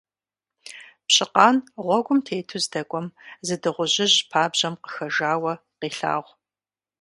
[1.05, 3.07] Пщыкъан гъуэгум тету здэкӀуэм
[3.45, 6.33] зы дыгъужьыжь пабжьэм къыхэжауэ къелъагъу.